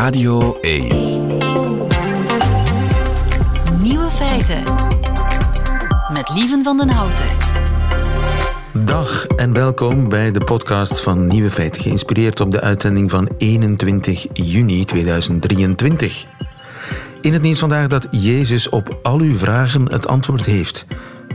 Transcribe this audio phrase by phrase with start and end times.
[0.00, 0.88] Radio 1.
[3.82, 4.62] Nieuwe feiten.
[6.12, 7.24] Met Lieven van den Houten.
[8.72, 14.26] Dag en welkom bij de podcast van Nieuwe Feiten, geïnspireerd op de uitzending van 21
[14.32, 16.24] juni 2023.
[17.20, 20.86] In het nieuws vandaag dat Jezus op al uw vragen het antwoord heeft.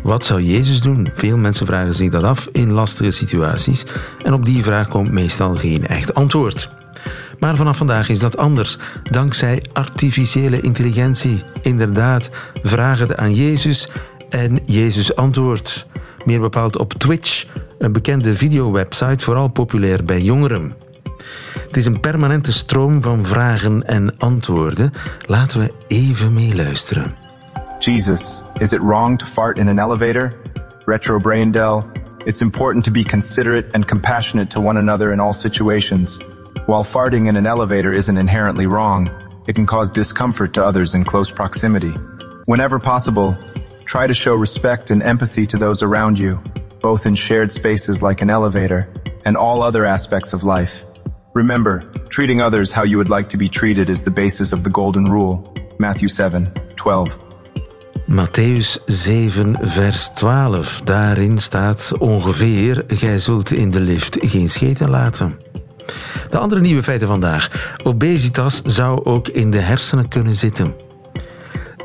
[0.03, 1.07] Wat zou Jezus doen?
[1.13, 3.85] Veel mensen vragen zich dat af in lastige situaties
[4.23, 6.69] en op die vraag komt meestal geen echt antwoord.
[7.39, 8.77] Maar vanaf vandaag is dat anders,
[9.11, 11.43] dankzij artificiële intelligentie.
[11.61, 12.29] Inderdaad,
[12.63, 13.87] vraag het aan Jezus
[14.29, 15.85] en Jezus antwoordt.
[16.25, 17.45] Meer bepaald op Twitch,
[17.79, 20.73] een bekende videowebsite, vooral populair bij jongeren.
[21.67, 24.93] Het is een permanente stroom van vragen en antwoorden.
[25.25, 27.15] Laten we even meeluisteren.
[27.79, 30.33] Jesus, is it wrong to fart in an elevator?
[30.85, 31.83] Retro Braindell,
[32.25, 36.19] it's important to be considerate and compassionate to one another in all situations.
[36.65, 39.07] While farting in an elevator isn't inherently wrong,
[39.45, 41.93] it can cause discomfort to others in close proximity.
[42.45, 43.37] Whenever possible,
[43.85, 46.41] try to show respect and empathy to those around you,
[46.81, 48.91] both in shared spaces like an elevator
[49.25, 50.85] and all other aspects of life.
[51.35, 54.71] Remember, treating others how you would like to be treated is the basis of the
[54.71, 55.53] golden rule.
[55.77, 57.09] Matthew 7, 12.
[58.07, 60.81] Matthäus 7, vers 12.
[60.81, 65.37] Daarin staat ongeveer: Gij zult in de lift geen scheten laten.
[66.29, 67.73] De andere nieuwe feiten vandaag.
[67.83, 70.73] Obesitas zou ook in de hersenen kunnen zitten.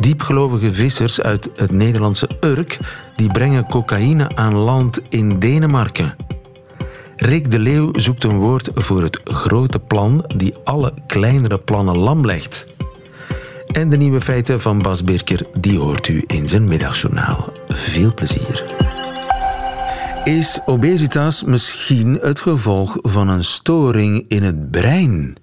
[0.01, 2.79] Diepgelovige vissers uit het Nederlandse Urk
[3.17, 6.13] die brengen cocaïne aan land in Denemarken.
[7.17, 12.27] Rick de Leeuw zoekt een woord voor het grote plan die alle kleinere plannen lam
[12.27, 12.67] legt.
[13.73, 17.53] En de nieuwe feiten van Bas Birker, die hoort u in zijn middagjournaal.
[17.69, 18.65] Veel plezier.
[20.25, 25.37] Is obesitas misschien het gevolg van een storing in het brein?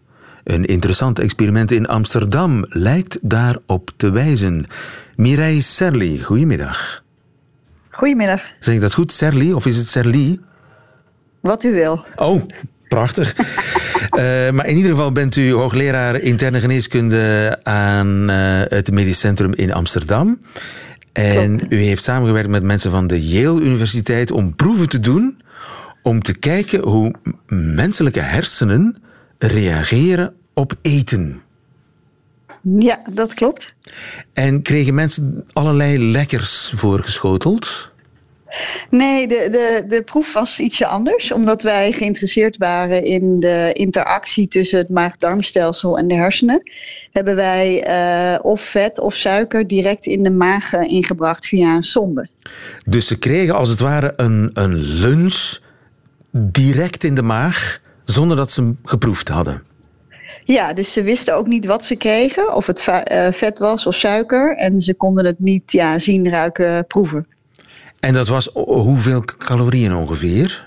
[0.43, 4.65] Een interessant experiment in Amsterdam lijkt daarop te wijzen.
[5.15, 7.03] Mireille Serli, goedemiddag.
[7.89, 8.41] Goedemiddag.
[8.59, 10.39] Zeg ik dat goed, Serli, of is het Serli?
[11.39, 12.05] Wat u wil.
[12.15, 12.41] Oh,
[12.87, 13.35] prachtig.
[13.37, 13.43] uh,
[14.55, 19.73] maar in ieder geval bent u hoogleraar interne geneeskunde aan uh, het Medisch Centrum in
[19.73, 20.39] Amsterdam.
[21.17, 21.73] En Klopt.
[21.73, 25.41] u heeft samengewerkt met mensen van de Yale Universiteit om proeven te doen
[26.03, 27.13] om te kijken hoe
[27.47, 28.97] menselijke hersenen
[29.37, 31.41] reageren op eten.
[32.61, 33.73] Ja, dat klopt.
[34.33, 37.91] En kregen mensen allerlei lekkers voorgeschoteld?
[38.89, 41.31] Nee, de, de, de proef was ietsje anders.
[41.31, 46.61] Omdat wij geïnteresseerd waren in de interactie tussen het maag-darmstelsel en de hersenen.
[47.11, 52.27] Hebben wij uh, of vet of suiker direct in de maag ingebracht via een sonde.
[52.85, 55.57] Dus ze kregen als het ware een, een lunch
[56.31, 59.63] direct in de maag, zonder dat ze hem geproefd hadden.
[60.43, 63.95] Ja, dus ze wisten ook niet wat ze kregen, of het uh, vet was of
[63.95, 64.57] suiker.
[64.57, 67.27] En ze konden het niet ja, zien, ruiken, proeven.
[67.99, 70.65] En dat was hoeveel calorieën ongeveer?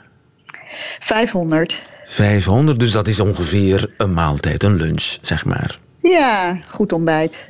[1.01, 1.83] 500.
[2.07, 5.79] 500, dus dat is ongeveer een maaltijd, een lunch, zeg maar.
[6.03, 7.45] Ja, goed ontbijt.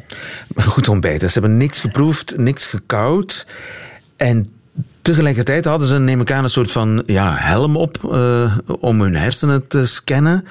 [0.56, 1.20] Goed ontbijt.
[1.20, 3.46] Ze hebben niks geproefd, niks gekoud.
[4.16, 4.52] En
[5.02, 9.16] tegelijkertijd hadden ze, neem ik aan, een soort van ja, helm op uh, om hun
[9.16, 10.44] hersenen te scannen.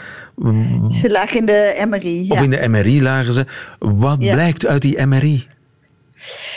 [0.91, 2.25] Ze lagen in de MRI.
[2.29, 3.45] Of in de MRI lagen ze.
[3.79, 4.33] Wat Ja.
[4.33, 5.47] blijkt uit die MRI?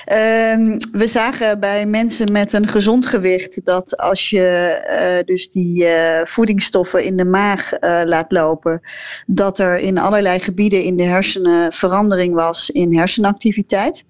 [0.05, 5.87] Ehm, we zagen bij mensen met een gezond gewicht dat als je eh, dus die
[5.87, 8.81] eh, voedingsstoffen in de maag eh, laat lopen,
[9.27, 14.05] dat er in allerlei gebieden in de hersenen verandering was in hersenactiviteit.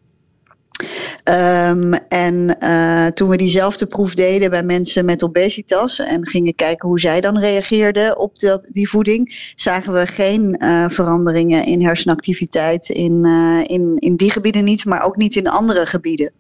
[1.25, 6.89] Ehm, en eh, toen we diezelfde proef deden bij mensen met obesitas en gingen kijken
[6.89, 12.89] hoe zij dan reageerden op dat, die voeding, zagen we geen eh, veranderingen in hersenactiviteit
[12.89, 16.33] in, eh, in, in die gebieden niet, maar ook niet in andere gebieden.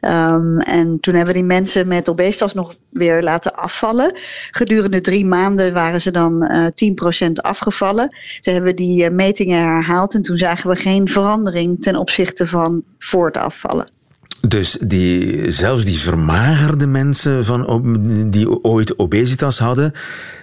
[0.00, 4.16] Ehm, en toen hebben we die mensen met obesitas nog weer laten afvallen.
[4.50, 8.16] Gedurende drie maanden waren ze dan eh 10% afgevallen.
[8.40, 13.26] Ze hebben die metingen herhaald en toen zagen we geen verandering ten opzichte van voor
[13.26, 13.97] het afvallen.
[14.40, 19.92] Dus die, zelfs die vermagerde mensen van, die ooit obesitas hadden,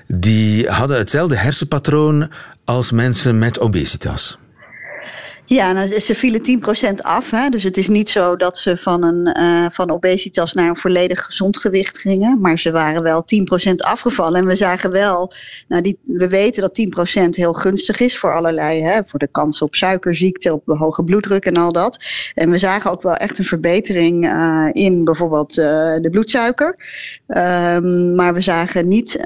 [0.08, 2.30] die hadden hetzelfde hersenpatroon
[2.66, 4.38] als mensen met obesitas.
[5.48, 7.32] Ja, nou, ze vielen 10% af.
[7.32, 7.50] Hè?
[7.50, 11.26] Dus het is niet zo dat ze van, een, eh, van obesitas naar een volledig
[11.26, 12.42] gezond gewicht gingen.
[12.42, 14.40] Maar ze waren wel 10% afgevallen.
[14.40, 15.34] En we zagen wel,
[15.68, 18.82] nou, die, we weten dat 10% heel gunstig is voor allerlei.
[18.82, 19.00] Hè?
[19.06, 22.04] Voor de kans op suikerziekte, op hoge bloeddruk en al dat.
[22.34, 25.66] En we zagen ook wel echt een verbetering eh, in bijvoorbeeld eh,
[26.02, 26.76] de bloedsuiker.
[27.28, 29.24] Ehm, maar we zagen niet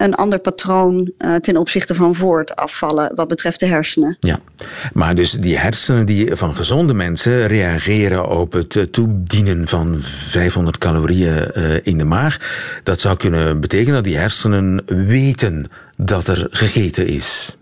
[0.00, 4.16] een ander patroon uh, ten opzichte van voort afvallen wat betreft de hersenen.
[4.20, 4.40] Ja,
[4.92, 11.52] maar dus die hersenen die van gezonde mensen reageren op het toedienen van 500 calorieën
[11.82, 12.38] in de maag,
[12.82, 15.66] dat zou kunnen betekenen dat die hersenen weten
[15.96, 17.56] dat er gegeten is.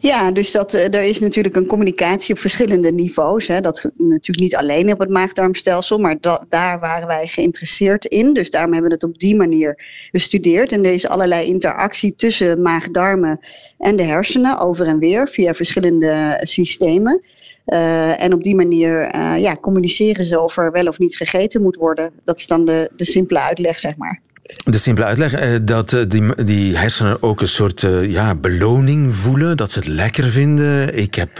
[0.00, 3.46] Ja, dus dat, uh, er is natuurlijk een communicatie op verschillende niveaus.
[3.46, 3.60] Hè.
[3.60, 6.16] Dat natuurlijk niet alleen op het maagdarmstelsel, maar
[6.48, 8.34] daar waren wij geïnteresseerd in.
[8.34, 10.72] Dus daarom hebben we het op die manier bestudeerd.
[10.72, 13.38] En is allerlei interactie tussen maagdarmen
[13.78, 17.22] en de hersenen over en weer via verschillende systemen.
[17.66, 21.76] Uh, en op die manier ja, communiceren ze of er wel of niet gegeten moet
[21.76, 22.12] worden.
[22.24, 24.20] Dat is dan de, de simpele uitleg, zeg maar.
[24.64, 29.16] De simpele uitleg eh, dat eh, die, die hersenen ook een soort eh, ja, beloning
[29.16, 30.96] voelen, dat ze het lekker vinden.
[30.98, 31.30] Ik heb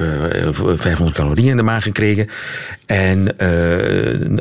[0.76, 2.28] 500 calorieën in de maag gekregen.
[2.86, 3.38] En,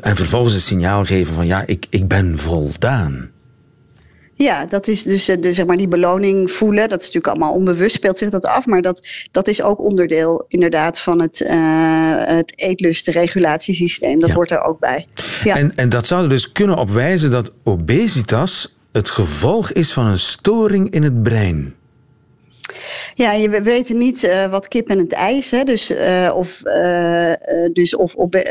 [0.01, 3.29] en vervolgens het signaal geven van ja, ik, ik ben voldaan.
[4.43, 6.89] Ja, dat is dus de, zeg maar die beloning voelen.
[6.89, 8.65] Dat is natuurlijk allemaal onbewust, speelt zich dat af.
[8.65, 11.49] Maar dat, dat is ook onderdeel inderdaad van het, uh,
[12.15, 14.19] het eetlustenregulatiesysteem.
[14.19, 15.05] Dat hoort er ook bij.
[15.43, 15.55] Ja.
[15.55, 20.05] En, en dat zou er dus kunnen op wijzen dat obesitas het gevolg is van
[20.05, 21.75] een storing in het brein.
[23.19, 25.51] Ja, we weten niet uh, wat kip en het ijs.
[25.51, 27.33] Hè, dus, uh, of, uh,
[27.73, 28.43] dus of op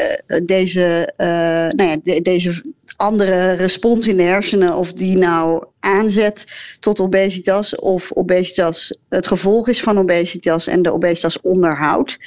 [0.44, 1.12] deze,
[1.76, 2.62] nou ja, de, deze
[2.97, 6.47] andere respons in de hersenen, of die nou aanzet
[6.81, 12.19] tot obesitas of obesitas het gevolg is van obesitas en de obesitas onderhoudt.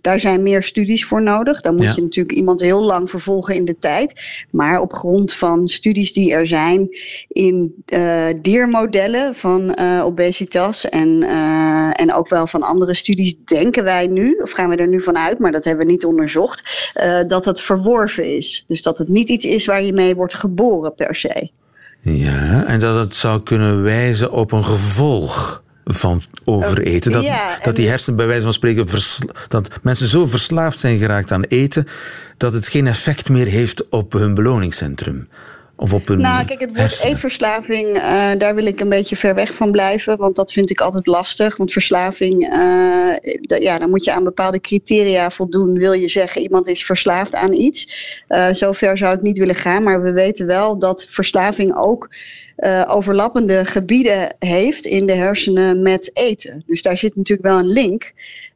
[0.00, 1.60] Daar zijn meer studies voor nodig.
[1.60, 4.20] Dan moet je natuurlijk iemand heel lang vervolgen in de tijd.
[4.50, 6.88] Maar op grond van studies die er zijn
[7.28, 7.84] in
[8.42, 11.22] diermodellen van obesitas en,
[11.92, 15.16] en ook wel van andere studies, denken wij nu, of gaan we er nu van
[15.16, 16.90] uit, maar dat hebben we niet onderzocht,
[17.26, 18.64] dat het verworven is.
[18.68, 21.50] Dus dat het niet iets is waar je mee wordt geboren per se.
[22.00, 27.12] Ja, en dat het zou kunnen wijzen op een gevolg van overeten.
[27.12, 27.26] Dat,
[27.62, 28.86] dat die hersenen bij wijze van spreken,
[29.48, 31.86] dat mensen zo verslaafd zijn geraakt aan eten,
[32.36, 35.28] dat het geen effect meer heeft op hun beloningscentrum.
[35.78, 38.02] Of op hun nou, kijk, het woord eetverslaving, uh,
[38.38, 40.16] daar wil ik een beetje ver weg van blijven.
[40.16, 41.56] Want dat vind ik altijd lastig.
[41.56, 45.78] Want verslaving, uh, ja, dan moet je aan bepaalde criteria voldoen.
[45.78, 47.88] Wil je zeggen, iemand is verslaafd aan iets?
[48.28, 49.82] Uh, zover zou ik niet willen gaan.
[49.82, 52.08] Maar we weten wel dat verslaving ook
[52.56, 56.62] uh, overlappende gebieden heeft in de hersenen met eten.
[56.66, 58.12] Dus daar zit natuurlijk wel een link.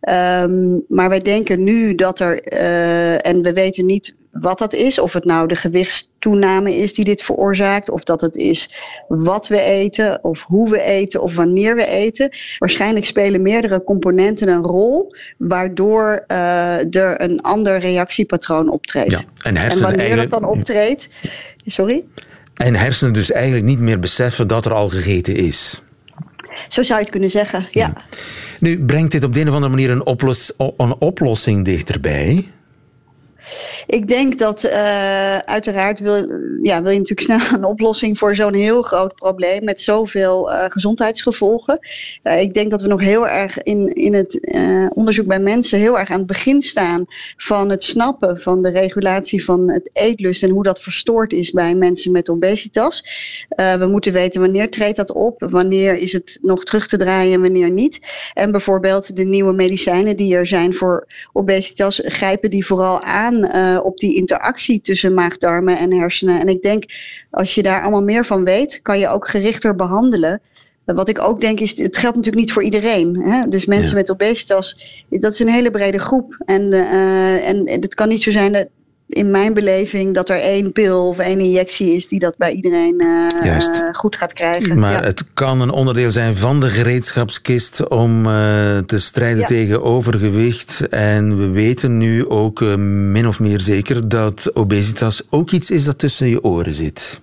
[0.08, 4.98] Um, maar wij denken nu dat er, uh, en we weten niet wat dat is,
[4.98, 8.74] of het nou de gewichtstoename is die dit veroorzaakt, of dat het is
[9.08, 12.30] wat we eten, of hoe we eten, of wanneer we eten.
[12.58, 19.10] Waarschijnlijk spelen meerdere componenten een rol, waardoor uh, er een ander reactiepatroon optreedt.
[19.10, 21.08] Ja, en, en wanneer dat dan optreedt.
[21.66, 22.04] Sorry?
[22.54, 25.82] En hersenen dus eigenlijk niet meer beseffen dat er al gegeten is.
[26.68, 27.92] Zo zou je het kunnen zeggen, ja.
[28.58, 32.46] Nu, brengt dit op de een of andere manier een, oplos een oplossing dichterbij?
[33.86, 36.14] Ik denk dat uh, uiteraard wil,
[36.62, 40.64] ja, wil je natuurlijk snel een oplossing voor zo'n heel groot probleem met zoveel uh,
[40.68, 41.78] gezondheidsgevolgen.
[42.22, 44.48] Uh, ik denk dat we nog heel erg in, in het
[44.94, 47.04] onderzoek bij mensen heel erg aan het begin staan
[47.36, 51.74] van het snappen van de regulatie van het eetlust en hoe dat verstoord is bij
[51.74, 53.04] mensen met obesitas.
[53.56, 57.40] we moeten weten wanneer treedt dat op, wanneer is het nog terug te draaien en
[57.40, 58.00] wanneer niet.
[58.34, 63.80] En bijvoorbeeld de nieuwe medicijnen die er zijn voor obesitas grijpen die vooral aan uh,
[63.82, 66.40] op die interactie tussen maagdarmen en hersenen.
[66.40, 66.84] En ik denk,
[67.30, 70.40] als je daar allemaal meer van weet, kan je ook gerichter behandelen.
[70.84, 73.16] Wat ik ook denk is, het geldt natuurlijk niet voor iedereen.
[73.16, 73.48] Hè?
[73.48, 76.42] Dus mensen met obesitas, dat is een hele brede groep.
[76.44, 78.68] En, uh, en het kan niet zo zijn dat
[79.10, 83.02] in mijn beleving dat er één pil of één injectie is die dat bij iedereen
[83.02, 84.78] uh, goed gaat krijgen.
[84.78, 90.88] Maar het kan een onderdeel zijn van de gereedschapskist om uh, te strijden tegen overgewicht.
[90.88, 95.84] En we weten nu ook uh, min of meer zeker dat obesitas ook iets is
[95.84, 97.20] dat tussen je oren zit.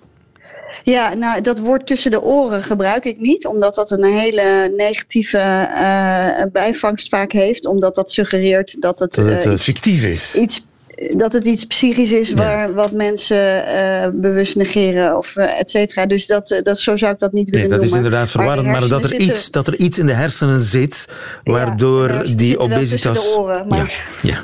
[0.83, 5.37] Ja, nou, dat woord tussen de oren gebruik ik niet, omdat dat een hele negatieve
[5.37, 7.65] uh, bijvangst vaak heeft.
[7.65, 10.35] Omdat dat suggereert dat het, dat het fictief is.
[10.35, 10.65] Iets
[11.11, 16.05] dat het iets psychisch is waar, wat mensen uh, bewust negeren of uh, et cetera.
[16.05, 18.03] Dus dat, uh, dat, zo zou ik dat niet willen nee, dat noemen.
[18.03, 19.27] Dat is inderdaad verwarrend, maar, dat er, zitten...
[19.27, 21.07] iets, dat er iets in de hersenen zit
[21.43, 23.33] waardoor ja, die obesitas...
[23.33, 24.07] De oren, maar...
[24.21, 24.39] Ja, ja.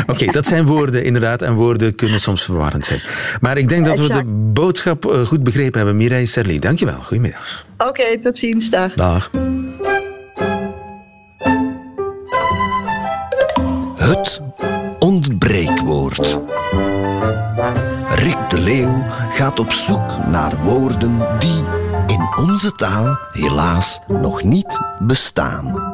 [0.00, 3.02] oké, okay, dat zijn woorden inderdaad en woorden kunnen soms verwarrend zijn.
[3.40, 5.96] Maar ik denk dat we de boodschap goed begrepen hebben.
[5.96, 7.00] Mireille Serli, dankjewel.
[7.02, 7.66] Goedemiddag.
[7.78, 8.70] Oké, okay, tot ziens.
[8.70, 8.94] Dag.
[8.94, 9.30] Dag.
[13.96, 14.40] Het
[18.14, 21.62] Rick de Leeuw gaat op zoek naar woorden die
[22.06, 25.92] in onze taal helaas nog niet bestaan.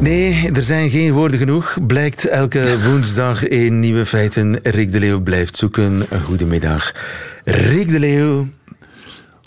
[0.00, 1.78] Nee, er zijn geen woorden genoeg.
[1.86, 4.58] Blijkt elke woensdag in Nieuwe Feiten.
[4.62, 6.06] Rick de Leeuw blijft zoeken.
[6.24, 6.92] Goedemiddag.
[7.44, 8.46] Rick de Leeuw.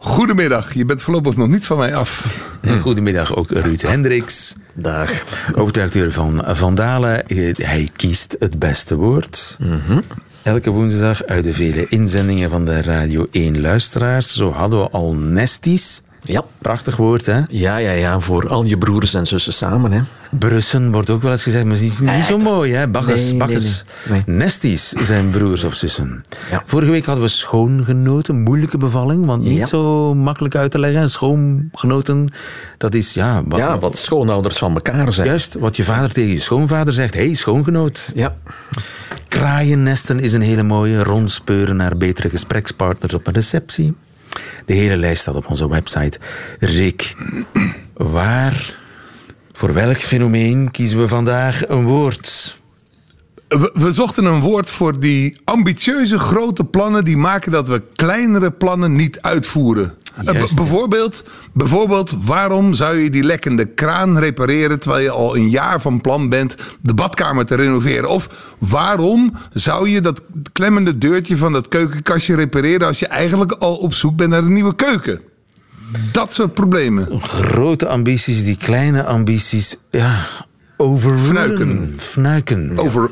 [0.04, 2.40] Goedemiddag, je bent voorlopig nog niet van mij af.
[2.82, 4.56] Goedemiddag ook Ruud Hendricks.
[4.74, 5.24] Dag.
[5.54, 7.24] Hoofdredacteur van Vandalen.
[7.56, 9.58] Hij kiest het beste woord.
[10.42, 14.36] Elke woensdag uit de vele inzendingen van de Radio 1 luisteraars.
[14.36, 16.02] Zo hadden we al Nesties.
[16.25, 16.44] Ja.
[16.58, 17.42] Prachtig woord, hè?
[17.50, 19.92] Ja, ja, ja, voor al je broers en zussen samen.
[19.92, 20.01] Hè.
[20.30, 22.88] Brussen wordt ook wel eens gezegd, maar het is niet zo mooi, hè?
[22.88, 23.84] Bakkes, Nee, nee, bakkes.
[24.10, 24.24] nee.
[24.25, 26.24] Nesties zijn broers of zussen.
[26.51, 26.63] Ja.
[26.65, 29.65] Vorige week hadden we schoongenoten, moeilijke bevalling, want niet Ja.
[29.65, 31.10] zo makkelijk uit te leggen.
[31.10, 32.34] Schoongenoten,
[32.77, 35.27] dat is ja, wat, Ja, wat schoonouders van elkaar zijn.
[35.27, 37.13] juist wat je vader tegen je schoonvader zegt.
[37.13, 38.12] Hé, hey, schoongenoot.
[38.13, 38.36] Ja.
[39.27, 41.03] Kraaiennesten is een hele mooie.
[41.03, 43.94] Rondspeuren naar betere gesprekspartners op een receptie.
[44.66, 46.20] De hele lijst staat op onze website.
[46.60, 47.16] Rick,
[47.94, 48.75] waar,
[49.54, 52.58] voor welk fenomeen kiezen we vandaag een woord?
[53.48, 58.52] We, we zochten een woord voor die ambitieuze grote plannen die maken dat we kleinere
[58.52, 59.94] plannen niet uitvoeren.
[60.15, 60.55] Eh, Juist.
[60.55, 66.01] bijvoorbeeld, bijvoorbeeld, waarom zou je die lekkende kraan repareren terwijl je al een jaar van
[66.01, 68.10] plan bent de badkamer te renoveren?
[68.10, 73.75] Of waarom zou je dat klemmende deurtje van dat keukenkastje repareren als je eigenlijk al
[73.75, 75.22] op zoek bent naar een nieuwe keuken?
[76.12, 77.22] Dat soort problemen.
[77.22, 80.25] Grote ambities die kleine ambities ja,
[80.77, 81.25] overrulen.
[81.25, 81.96] Fnuiken.
[81.98, 82.77] Fnuiken.
[82.77, 83.10] Over.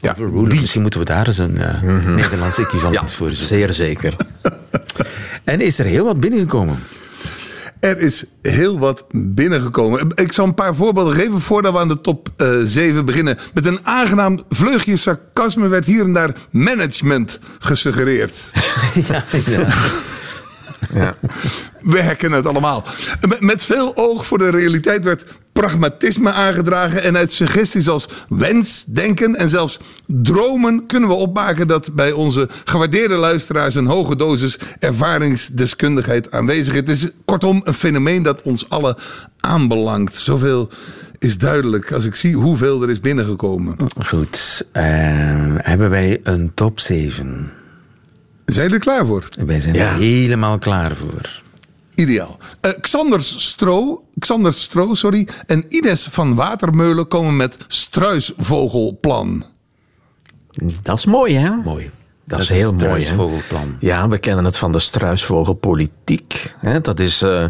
[0.00, 0.14] Ja.
[0.60, 3.46] Misschien moeten we daar eens een eh, Nederlands equivalent ja, voor zoeken.
[3.46, 4.14] zeer zeker.
[5.44, 6.78] En is er heel wat binnengekomen?
[7.80, 10.12] Er is heel wat binnengekomen.
[10.14, 13.38] Ik zal een paar voorbeelden geven voordat we aan de top eh 7 beginnen.
[13.54, 18.50] Met een aangenaam vleugje sarcasme werd hier en daar management gesuggereerd.
[19.08, 19.66] ja, ja.
[20.94, 21.14] Ja.
[21.80, 22.84] We herkennen het allemaal.
[23.28, 27.02] Met, met veel oog voor de realiteit werd pragmatisme aangedragen.
[27.02, 32.48] En uit suggesties als wens, denken en zelfs dromen kunnen we opmaken dat bij onze
[32.64, 36.80] gewaardeerde luisteraars een hoge dosis ervaringsdeskundigheid aanwezig is.
[36.80, 38.96] Het is kortom een fenomeen dat ons allen
[39.40, 40.16] aanbelangt.
[40.16, 40.68] Zoveel
[41.18, 43.76] is duidelijk als ik zie hoeveel er is binnengekomen.
[44.06, 44.66] Goed.
[44.72, 44.84] eh,
[45.56, 47.50] hebben wij een top 7?
[48.52, 49.28] Zijn jullie er klaar voor?
[49.46, 49.92] Wij zijn Ja.
[49.92, 51.42] er helemaal klaar voor.
[51.94, 52.38] Ideaal.
[52.60, 59.44] Eh, Xander Stro, Xander Stro sorry, en Ines van Watermeulen komen met struisvogelplan.
[60.82, 61.56] Dat is mooi, hè?
[61.56, 61.90] Mooi.
[62.30, 63.00] Dat, is heel het mooi.
[63.02, 63.76] Struisvogelplan.
[63.78, 66.54] Ja, we kennen het van de struisvogelpolitiek.
[66.58, 66.80] Hè?
[66.80, 67.44] Dat is, eh,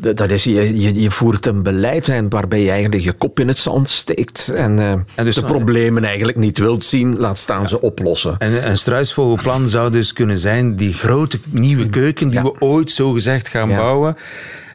[0.00, 3.58] dat is je, je, je voert een beleid waarbij je eigenlijk je kop in het
[3.58, 7.80] zand steekt en, eh, En dus- de problemen eigenlijk niet wilt zien, laat staan ze
[7.80, 8.34] oplossen.
[8.38, 12.44] En een struisvogelplan zou dus kunnen zijn die grote nieuwe keuken die Ja.
[12.44, 13.76] we ooit zo gezegd gaan Ja.
[13.76, 14.16] bouwen.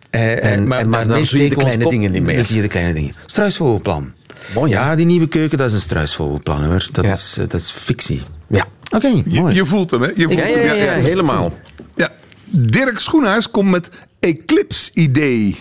[0.09, 2.35] Eh, eh, En- en maar nee, zie je de kleine dingen niet meer.
[2.35, 3.13] Dan zie je de kleine dingen.
[3.25, 4.11] Struisvogelplan.
[4.53, 6.87] Mooi, ja, die nieuwe keuken, dat is een struisvogelplan hoor.
[6.91, 8.21] Dat, is, eh, dat is fictie.
[8.51, 8.65] Ja.
[8.95, 9.55] Oké, Je, mooi.
[9.55, 10.07] je voelt hem, hè?
[10.15, 11.53] Je voelt Ja, ja, hem, ja, ja, helemaal.
[11.95, 12.11] Ja.
[12.45, 13.89] Dirk Schoenaars komt met
[14.19, 15.57] Eclipse-idee.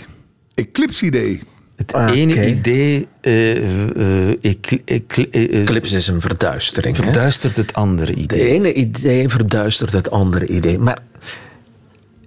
[0.55, 1.43] Eclipse-idee.
[1.77, 6.97] het Ah, ene idee eh, eh, ecl- ecl- eh, eh, Eclipse is een verduistering.
[6.97, 7.03] hè?
[7.03, 8.47] verduistert het andere De idee.
[8.49, 10.79] ene idee verduistert het andere idee.
[10.79, 10.99] Maar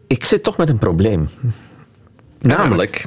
[0.08, 1.29] ik zit toch met een probleem.
[2.41, 3.05] Namelijk,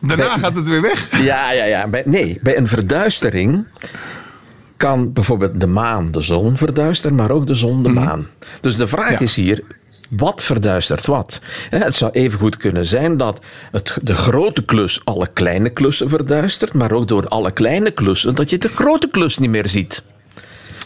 [0.00, 1.22] Daarna gaat het weer weg.
[1.22, 1.88] ja, ja, ja.
[1.88, 3.64] Bij, nee, bij een verduistering
[4.76, 8.26] kan bijvoorbeeld de maan de zon verduisteren, maar ook de zon de maan.
[8.60, 9.18] Dus de vraag Ja.
[9.18, 9.62] is hier,
[10.10, 11.40] wat verduistert wat?
[11.70, 13.40] Het zou even goed kunnen zijn dat
[13.70, 18.50] het, de grote klus alle kleine klussen verduistert, maar ook door alle kleine klussen dat
[18.50, 20.02] je de grote klus niet meer ziet.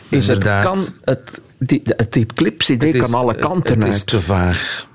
[0.08, 4.06] Dus het kan, het, die, het eclipse-idee is- kan alle het- kanten Het is uit.
[4.06, 4.86] te vaag.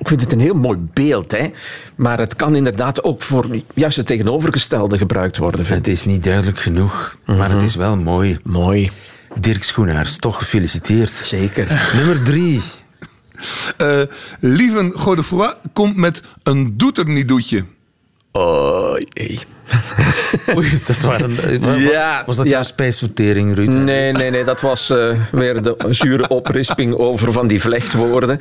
[0.00, 1.50] Ik vind het een heel mooi beeld, hè?
[1.96, 5.66] maar het kan inderdaad ook voor juist het tegenovergestelde gebruikt worden.
[5.66, 8.38] Vind Het is niet duidelijk genoeg, maar het is wel mooi.
[8.42, 8.90] Mooi,
[9.40, 11.10] Dirk Schoenaars, toch gefeliciteerd.
[11.10, 11.90] zeker.
[11.94, 12.62] Nummer drie.
[13.76, 14.00] Eh
[14.40, 17.64] Lieven Godefroy komt met een doeter niet doetje.
[18.32, 19.38] Oh, jee.
[20.56, 22.50] Oei, dat waren, Ja, was dat ja.
[22.50, 23.68] jouw spijsvertering, Ruud?
[23.68, 28.40] Nee, nee, nee, dat was eh, weer de zure oprisping over van die vlechtwoorden.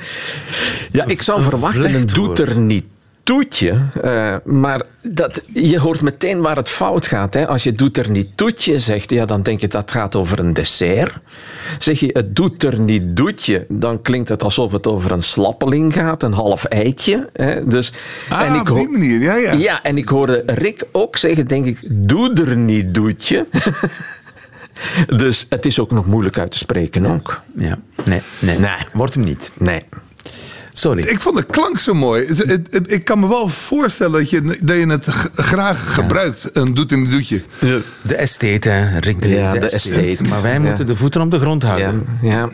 [0.92, 2.86] Ja, ik zou verwachten, doet er niet
[3.34, 3.78] toetje.
[4.02, 7.34] eh, maar dat, je hoort meteen waar het fout gaat.
[7.34, 7.48] Hè.
[7.48, 10.54] Als je doet er niet toetje zegt, ja, dan denk je dat gaat over een
[10.54, 11.14] dessert.
[11.80, 15.94] Zeg je het doet er niet doetje, dan klinkt het alsof het over een slappeling
[15.94, 17.30] gaat, een half eitje.
[17.34, 17.68] Hè.
[17.68, 17.94] Dus,
[18.30, 19.52] Ah, op ho- die manier, ja, ja.
[19.54, 23.46] ja, en ik hoorde Rick ook zeggen, denk ik, doe er niet doetje.
[25.18, 27.42] Dus het is ook nog moeilijk uit te spreken ook.
[27.56, 27.80] Ja.
[28.06, 28.72] Nee, nee, Nee.
[28.94, 29.52] Wordt hem niet.
[29.58, 29.84] Nee.
[30.80, 31.04] Sorry.
[31.04, 32.28] Ik vond de klank zo mooi.
[32.86, 35.06] Ik kan me wel voorstellen dat je, dat je het
[35.36, 36.50] graag gebruikt.
[36.54, 37.42] Een doet in een doetje.
[38.02, 39.00] De estate, hè.
[39.00, 40.06] Rick de Ja, de, de estate.
[40.08, 40.30] estate.
[40.30, 40.60] Maar wij Ja.
[40.60, 42.06] moeten de voeten op de grond houden.
[42.22, 42.50] ja.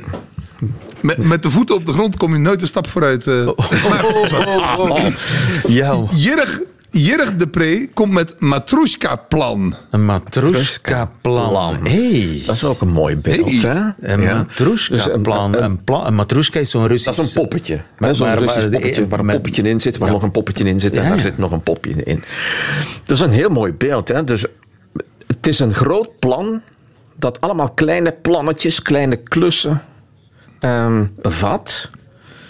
[1.01, 3.25] Met, met de voeten op de grond kom je nooit een stap vooruit.
[5.67, 6.05] Ja.
[6.15, 6.59] Jirg,
[6.97, 9.75] Jirg de Pre komt met Matrushka-plan.
[9.91, 11.49] Een matrushka-plan.
[11.49, 11.85] Plan.
[11.85, 12.41] Hey.
[12.45, 13.71] Dat is ook een mooi beeld, Hey.
[13.99, 14.13] hè?
[14.13, 14.35] Een Ja.
[14.37, 15.51] matrushka-plan.
[15.51, 16.05] Dus een- een, plan.
[16.07, 17.15] Een matrushka is zo'n Russisch...
[17.15, 17.81] Dat is een poppetje.
[17.97, 20.13] hè, Zo'n Maar- Russisch poppetje waar een met- poppetje in zit, waar Ja.
[20.13, 22.23] nog een poppetje in zit en Ja, daar zit nog een popje in.
[23.03, 24.07] Dat is een heel mooi beeld.
[24.07, 24.23] Hè?
[24.23, 24.45] Dus
[25.27, 26.61] het is een groot plan
[27.15, 29.81] dat allemaal kleine plannetjes, kleine klussen
[30.59, 31.89] ehm, bevat.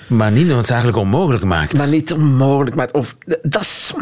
[0.08, 1.78] Maar niet noodzakelijk onmogelijk maakt.
[1.78, 2.76] Maar niet onmogelijk.
[2.76, 3.94] Maar of, dat, is,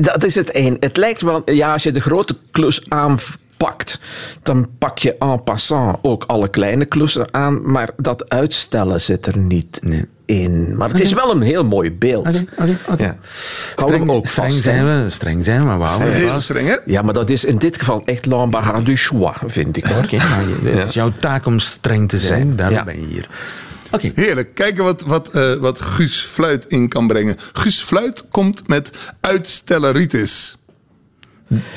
[0.00, 0.76] dat is het één.
[0.80, 4.00] Het lijkt wel, ja, als je de grote klus aanpakt,
[4.42, 7.70] dan pak je en passant ook alle kleine klussen aan.
[7.70, 9.80] Maar dat uitstellen zit er niet
[10.26, 10.76] in.
[10.76, 12.26] Maar het is wel een heel mooi beeld.
[12.26, 13.02] Oké, oké, oké.
[13.04, 13.16] Ja.
[13.74, 14.62] Hou hem Streng, ook streng vast.
[14.62, 16.76] zijn we, streng zijn we, maar we Heel streng, hè?
[16.86, 19.84] Ja, maar dat is in dit geval echt l'embarras du choix, vind ik.
[19.86, 20.04] Hoor.
[20.04, 22.56] Oké, maar je- het is jouw taak om streng te zijn.
[22.56, 22.84] Daarom Ja.
[22.84, 23.28] ben je hier.
[23.90, 24.10] Oké.
[24.14, 24.54] Heerlijk.
[24.54, 27.36] Kijken wat, wat, eh, wat Guus Fluit in kan brengen.
[27.52, 28.90] Guus Fluit komt met
[29.20, 30.56] uitstelleritis.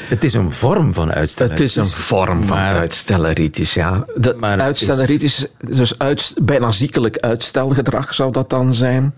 [0.08, 1.52] Het is een vorm van uitstellen.
[1.52, 4.06] Het is een vorm van Maar- uitstelleritis, ja.
[4.16, 9.14] De Maar uitstelleritis, dus uit, bijna ziekelijk uitstelgedrag zou dat dan zijn.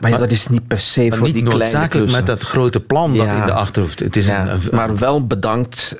[0.00, 2.18] Maar, ja, dat is niet per se Maar voor niet die kleine noodzakelijk klussen.
[2.18, 3.40] met dat grote plan dat Ja.
[3.40, 3.98] in de achterhoofd.
[3.98, 5.96] Het is Ja, een, een- maar wel bedankt,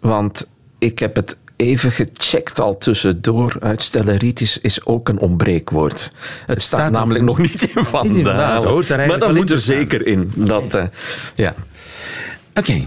[0.00, 0.46] want
[0.78, 3.56] ik heb het even gecheckt al tussendoor.
[3.60, 6.12] Uitstelleritis is ook een ontbreekwoord.
[6.46, 8.68] Het staat, staat namelijk nog- niet in Van Dalen.
[8.68, 10.32] Hoort er Maar dat wel moet er zeker in.
[10.34, 10.84] Dat, eh,
[11.34, 11.54] ja.
[12.54, 12.86] Oké.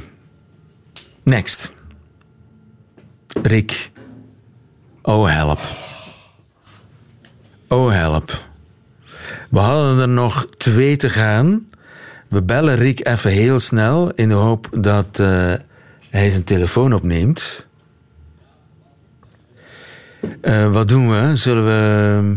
[1.24, 1.74] Next.
[3.42, 3.92] Rick.
[5.02, 5.60] Oh help.
[7.68, 8.46] Oh help.
[9.50, 11.70] We hadden er nog twee te gaan.
[12.28, 15.54] We bellen Rick even heel snel in de hoop dat eh,
[16.10, 17.67] hij zijn telefoon opneemt.
[20.42, 21.36] Eh, wat doen we?
[21.36, 22.36] Zullen we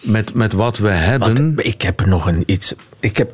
[0.00, 1.54] met, met wat we hebben...
[1.54, 2.74] Wat, ik heb nog een iets.
[3.00, 3.32] Ik heb,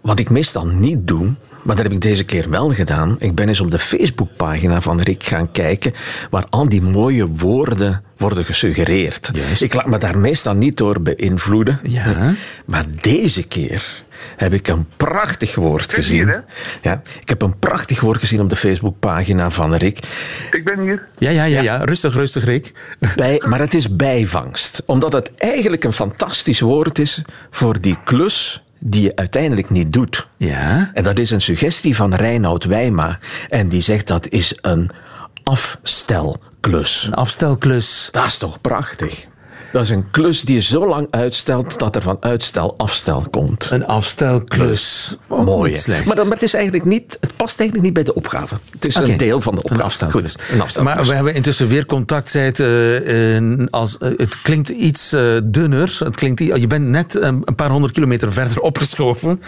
[0.00, 1.24] wat ik meestal niet doe,
[1.62, 3.16] maar dat heb ik deze keer wel gedaan.
[3.18, 5.92] Ik ben eens op de Facebookpagina van Rick gaan kijken,
[6.30, 9.30] waar al die mooie woorden worden gesuggereerd.
[9.34, 9.62] Juist.
[9.62, 11.80] Ik laat me daar meestal niet door beïnvloeden.
[11.82, 12.34] Ja.
[12.66, 14.03] Maar deze keer
[14.36, 16.34] heb ik een prachtig woord gezien.
[16.82, 19.98] ja, ik heb een prachtig woord gezien op de Facebookpagina van Rick.
[20.50, 21.08] Ik ben hier.
[21.18, 21.84] Ja, ja, ja, ja.
[21.84, 22.72] Rustig, rustig, Rick.
[23.16, 24.82] Bij, maar het is bijvangst.
[24.86, 30.26] Omdat het eigenlijk een fantastisch woord is voor die klus die je uiteindelijk niet doet.
[30.36, 30.90] Ja.
[30.94, 33.18] En dat is een suggestie van Reinoud Wijma.
[33.48, 34.90] En die zegt dat is een
[35.42, 37.04] afstelklus.
[37.06, 38.08] Een afstelklus.
[38.10, 39.26] Dat is toch prachtig?
[39.74, 43.68] Dat is een klus die je zo lang uitstelt dat er van uitstel afstel komt.
[43.70, 45.16] Een afstelklus.
[45.28, 45.80] Ook Mooi.
[46.06, 48.54] Maar, dan, maar het, is eigenlijk niet, het past eigenlijk niet bij de opgave.
[48.70, 49.80] Het is een deel van de opgave.
[49.80, 50.32] Een afstelklus.
[50.32, 50.96] Goed, een afstelklus.
[50.96, 52.30] Maar we hebben intussen weer contact.
[52.30, 55.96] Zei het, eh, als, eh, het klinkt iets eh, dunner.
[55.98, 59.42] Het klinkt, je bent net een, een paar honderd kilometer verder opgeschoven.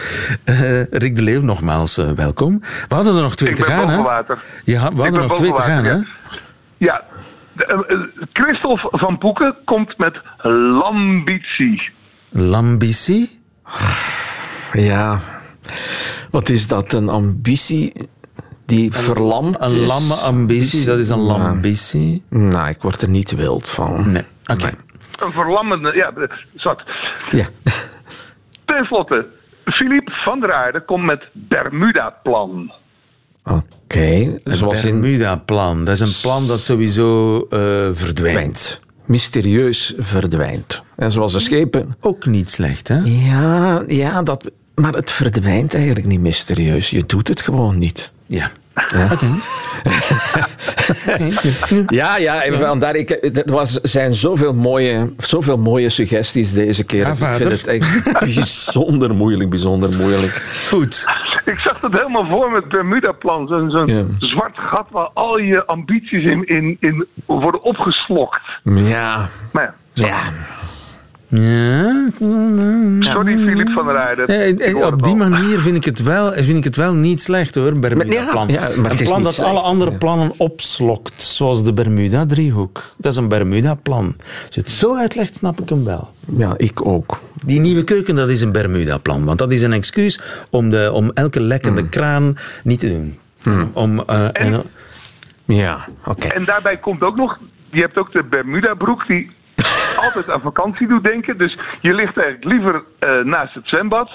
[0.45, 2.61] Eh, Rick de Leeuw, nogmaals welkom.
[2.89, 3.97] We hadden er nog twee Ik te ben gaan, hè?
[3.97, 4.25] Ja,
[4.65, 5.97] we hadden ben nog twee te gaan, hè?
[6.77, 7.05] Ja.
[7.57, 8.01] Eh, eh,
[8.33, 10.21] Christophe van Poeken komt met
[10.81, 11.91] lambitie.
[12.31, 13.41] Lambitie?
[14.73, 15.19] Ja,
[16.31, 16.93] wat is dat?
[16.93, 18.09] Een ambitie
[18.67, 19.87] die verlamd Een is?
[19.87, 22.23] lamme ambitie, dat is een lambitie.
[22.29, 24.13] Nou, ik word er niet wild van.
[24.13, 24.71] Nee, oké.
[25.23, 25.93] Een verlammende...
[25.95, 26.13] Ja,
[26.55, 26.83] zat.
[27.31, 27.47] Ja.
[28.65, 29.27] Ten slotte,
[29.65, 32.73] Philippe van der Aarde komt met Bermuda-plan.
[33.47, 35.85] Oké, zoals in Bermuda-plan.
[35.85, 37.59] Dat is een plan dat sowieso eh,
[37.93, 38.81] verdwijnt.
[39.05, 40.83] Mysterieus verdwijnt.
[40.97, 41.95] En zoals de schepen...
[42.01, 42.99] Ook niet slecht, hè?
[43.05, 46.91] Ja, ja dat, maar het verdwijnt eigenlijk niet mysterieus.
[46.91, 48.13] Je doet het gewoon niet.
[48.27, 48.51] Ja.
[48.87, 49.19] Ja.
[51.87, 57.07] Ja, ja, en vandaar, ik, er was, zijn zoveel mooie, zoveel mooie suggesties deze keer.
[57.19, 60.43] Ja, ik vind het echt bijzonder moeilijk, bijzonder moeilijk.
[60.69, 61.05] Goed.
[61.53, 63.47] Ik zag dat helemaal voor met Bermuda-plan.
[63.49, 64.05] Zo'n Ja.
[64.19, 68.41] zwart gat waar al je ambities in, in, in worden opgeslokt.
[68.65, 70.19] Ja, Maar ja, ja.
[71.29, 72.07] Ja.
[73.01, 74.23] sorry Philippe van der Aarde.
[74.23, 77.55] Eh, eh, op die manier vind ik het wel, vind ik het wel niet slecht
[77.55, 78.49] hoor, Bermuda-plan.
[78.49, 79.49] ja, ja, een plan dat slecht.
[79.51, 79.97] alle andere Ja.
[79.97, 82.83] plannen opslokt, zoals de Bermuda-driehoek.
[82.97, 84.05] Dat is een Bermuda-plan.
[84.47, 86.11] Als je het zo uitlegt, snap ik hem wel.
[86.37, 87.21] ja, ik ook.
[87.45, 89.25] Die nieuwe keuken, dat is een Bermuda-plan.
[89.25, 91.91] Want dat is een excuus om, de, om elke lekkende Hmm.
[91.91, 93.19] kraan niet te doen.
[93.73, 94.63] Om, eh, en,
[95.45, 96.27] Ja, oké.
[96.29, 97.39] En daarbij komt ook nog
[97.71, 99.31] je hebt ook de Bermuda-broek die
[100.05, 101.39] altijd aan vakantie doet denken.
[101.39, 104.11] Dus je ligt eigenlijk liever eh, naast het zwembad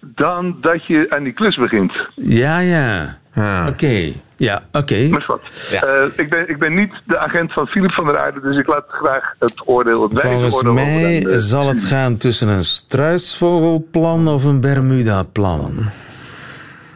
[0.00, 1.92] dan dat je aan die klus begint.
[2.14, 3.20] Ja, ja.
[3.68, 4.12] Oké.
[4.36, 5.08] Ja, oké.
[5.08, 5.40] Maar wat.
[5.72, 8.66] Eh, ik, ben, ik ben niet de agent van Philip van der Aarde, dus ik
[8.66, 14.44] laat graag het oordeel, het Volgens mij de- zal het gaan tussen een struisvogelplan of
[14.44, 15.84] een Bermuda-plan.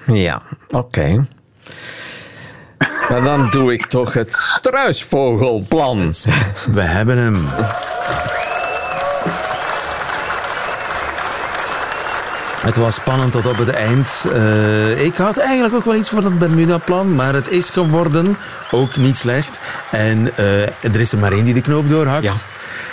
[0.07, 1.26] Ja, oké.
[3.09, 5.98] Maar dan doe ik toch het struisvogelplan.
[6.72, 7.37] We hebben hem.
[12.66, 14.27] Het was spannend tot op het eind.
[14.33, 18.37] Eh, ik had eigenlijk ook wel iets voor dat Bermuda-plan, maar het is geworden
[18.71, 19.61] ook niet slecht.
[19.90, 22.23] En eh, er is er maar één die de knoop doorhakt.
[22.23, 22.33] Ja.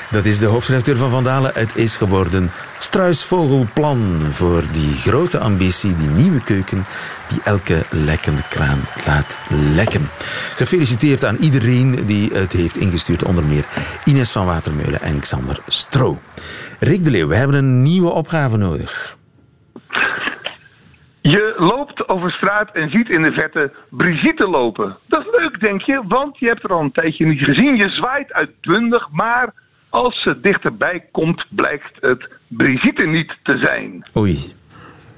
[0.10, 1.52] Dat is de hoofdredacteur van Vandalen.
[1.54, 2.52] Het is geworden
[2.90, 4.00] Struisvogelplan
[4.40, 6.84] voor die grote ambitie, die nieuwe keuken
[7.30, 9.38] die elke lekkende kraan laat
[9.76, 10.02] lekken.
[10.56, 13.66] Gefeliciteerd aan iedereen die het heeft ingestuurd, onder meer
[14.06, 16.18] Ines van Watermeulen en Xander Stro.
[16.80, 19.18] Rick de Leeuw, we hebben een nieuwe opgave nodig.
[21.22, 24.98] Je loopt over straat en ziet in de verte Brigitte lopen.
[25.08, 27.76] Dat is leuk, denk je, want je hebt er al een tijdje niet gezien.
[27.76, 29.54] Je zwaait uitbundig, maar
[29.90, 34.06] als ze dichterbij komt, blijkt het Brigitte niet te zijn.
[34.18, 34.54] Oei.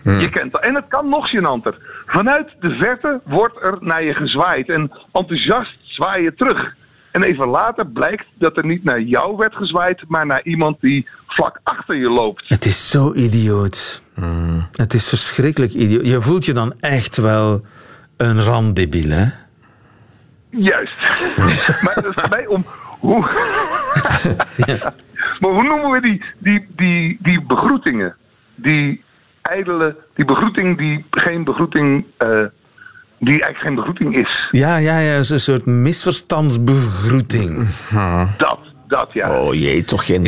[0.01, 0.61] Je kent dat.
[0.61, 1.75] En het kan nog gênanter.
[2.05, 6.75] Vanuit de verte wordt er naar je gezwaaid en enthousiast zwaai je terug.
[7.11, 11.07] En even later blijkt dat er niet naar jou werd gezwaaid, maar naar iemand die
[11.27, 12.49] vlak achter je loopt.
[12.49, 14.01] Het is zo idioot.
[14.71, 16.05] Het is verschrikkelijk idioot.
[16.05, 17.65] Je voelt je dan echt wel
[18.17, 19.25] een randebiel, hè?
[20.49, 20.99] Juist.
[21.83, 22.65] maar het is mij om.
[22.99, 23.23] Hoe,
[25.39, 28.15] maar hoe noemen we die, die, die, die begroetingen?
[28.55, 29.03] Die
[29.41, 29.95] ijdele.
[30.13, 32.05] Die begroeting die geen begroeting.
[32.17, 32.43] eh,
[33.19, 34.47] die eigenlijk geen begroeting is.
[34.51, 37.67] Ja, ja, ja, het is een soort misverstandsbegroeting.
[38.37, 39.41] Dat, dat ja.
[39.41, 40.21] Oh jee, toch geen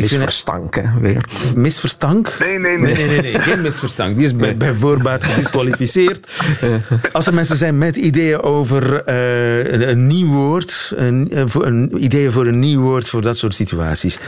[0.74, 1.24] hè, weer.
[1.54, 2.36] Misverstank?
[2.38, 3.06] Nee, nee, Nee, nee.
[3.06, 4.16] nee, nee, nee, geen misverstand.
[4.16, 6.32] Die is bij, bij voorbaat gedisqualificeerd.
[7.12, 11.66] Als er mensen zijn met ideeën over eh, een, een nieuw woord, een, eh, voor
[11.66, 14.18] een, ideeën voor een nieuw woord voor dat soort situaties.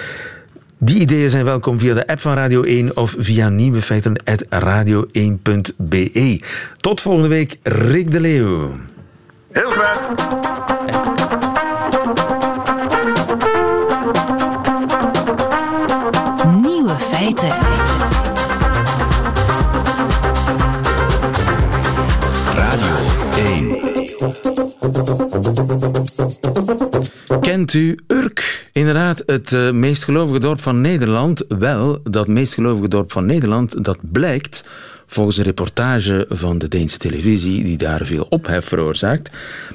[0.78, 6.40] Die ideeën zijn welkom via de app van Radio 1 of via nieuwefeiten.radio1.be.
[6.76, 8.72] Tot volgende week, Rick de Leeuw.
[9.52, 11.48] Heel graag.
[17.30, 17.52] Feiten.
[22.54, 22.96] Radio
[27.28, 27.40] 1.
[27.40, 28.49] Kent u Urk?
[28.72, 31.44] Inderdaad, het eh, meest gelovige dorp van Nederland.
[31.48, 34.64] Wel, dat meest gelovige dorp van Nederland, dat blijkt
[35.06, 39.30] volgens een reportage van de Deense televisie, die daar veel ophef veroorzaakt,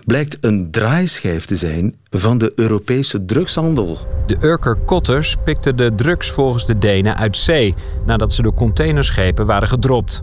[0.06, 3.98] blijkt een draaischijf te zijn van de Europese drugshandel.
[4.28, 7.74] De Urker Kotters pikten de drugs volgens de Denen uit zee
[8.06, 10.22] nadat ze door containerschepen waren gedropt.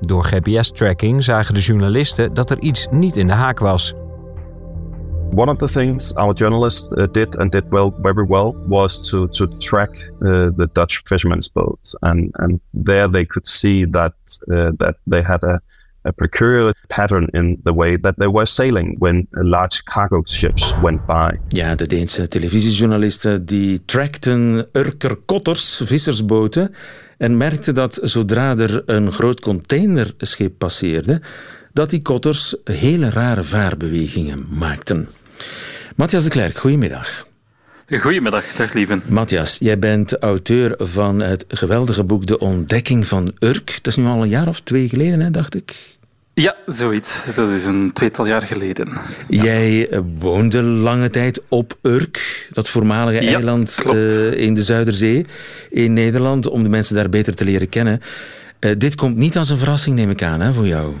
[0.00, 3.94] Door GPS-tracking zagen de journalisten dat er iets niet in de haak was.
[5.34, 9.26] One of the things our journalists uh, did and did well, very well, was to
[9.28, 14.14] to track uh, the Dutch fishermen's boats, and and there they could see that
[14.52, 15.60] uh, that they had a,
[16.12, 21.40] peculiar pattern in the way that they were sailing when large cargo ships went by.
[21.48, 26.74] Ja, de Deense televisiejournalisten die trackten Urker Kotters, vissersboten,
[27.18, 31.20] en merkten dat zodra er een groot containerschip passeerde,
[31.72, 35.08] dat die kotters hele rare vaarbewegingen maakten.
[35.96, 37.26] Matthias de Klerk, goedemiddag.
[37.88, 39.02] Goedemiddag, dag lieven.
[39.08, 43.78] Matthias, jij bent auteur van het geweldige boek De Ontdekking van Urk.
[43.82, 45.74] Dat is nu al een jaar of twee geleden, hè, dacht ik.
[46.34, 47.24] Ja, zoiets.
[47.34, 48.88] Dat is een tweetal jaar geleden.
[49.28, 55.26] Jij eh, woonde lange tijd op Urk, dat voormalige Ja, eiland eh, in de Zuiderzee
[55.70, 58.00] in Nederland, om de mensen daar beter te leren kennen.
[58.58, 60.94] Eh, dit komt niet als een verrassing, neem ik aan, hè, voor jou.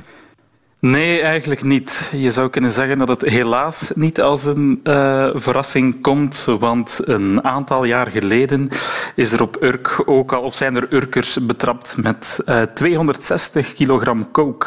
[0.84, 2.12] Nee, eigenlijk niet.
[2.16, 7.44] Je zou kunnen zeggen dat het helaas niet als een eh, verrassing komt, want een
[7.44, 8.68] aantal jaar geleden
[9.14, 14.30] is er op Urk ook al, of zijn er Urkers betrapt met eh, 260 kilogram
[14.30, 14.66] coke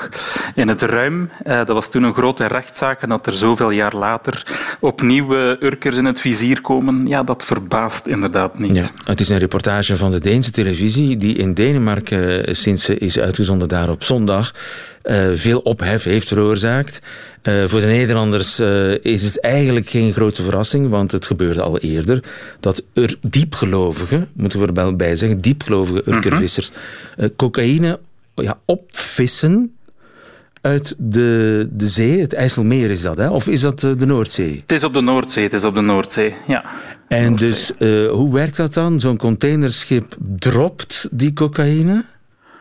[0.55, 1.29] in het ruim.
[1.43, 4.45] Eh, dat was toen een grote rechtszaak en dat er zoveel jaar later
[4.79, 8.75] opnieuw eh, Urkers in het vizier komen, ja, dat verbaast inderdaad niet.
[8.75, 13.19] Ja, het is een reportage van de Deense televisie die in Denemarken eh, sinds is
[13.19, 14.96] uitgezonden daar op zondag eh,
[15.33, 17.01] veel ophef heeft veroorzaakt.
[17.47, 21.79] Eh, voor de Nederlanders eh, is het eigenlijk geen grote verrassing, want het gebeurde al
[21.79, 22.23] eerder
[22.59, 26.71] dat er diepgelovigen, moeten we er wel bij zeggen, diepgelovige Urkervissers,
[27.17, 27.99] eh, cocaïne
[28.35, 29.75] ja, opvissen
[30.61, 32.21] uit de, de zee.
[32.21, 33.29] Het IJsselmeer is dat, hè?
[33.29, 34.57] of is dat eh, de Noordzee?
[34.61, 36.65] Het is op de Noordzee, het is op de Noordzee, ja.
[37.07, 37.71] En dus,
[38.09, 38.99] hoe werkt dat dan?
[38.99, 42.05] Zo'n containerschip dropt die cocaïne?